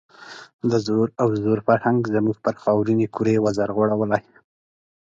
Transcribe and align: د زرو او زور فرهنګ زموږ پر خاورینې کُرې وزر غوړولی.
د 0.69 0.71
زرو 0.85 1.05
او 1.21 1.29
زور 1.43 1.59
فرهنګ 1.67 1.99
زموږ 2.15 2.37
پر 2.45 2.55
خاورینې 2.63 3.07
کُرې 3.15 3.35
وزر 3.45 3.69
غوړولی. 3.75 4.21